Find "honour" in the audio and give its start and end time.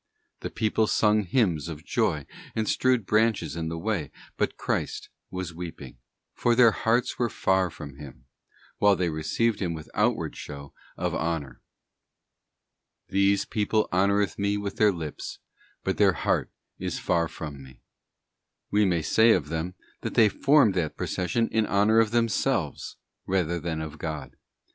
11.13-11.61, 21.67-21.99